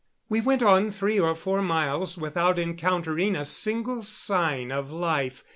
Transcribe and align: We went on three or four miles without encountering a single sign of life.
We 0.29 0.41
went 0.41 0.63
on 0.63 0.89
three 0.89 1.19
or 1.19 1.35
four 1.35 1.61
miles 1.61 2.17
without 2.17 2.57
encountering 2.57 3.35
a 3.35 3.45
single 3.45 4.01
sign 4.01 4.71
of 4.71 4.89
life. 4.91 5.43